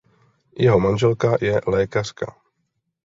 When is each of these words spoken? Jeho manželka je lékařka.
Jeho 0.57 0.79
manželka 0.79 1.37
je 1.41 1.61
lékařka. 1.67 2.35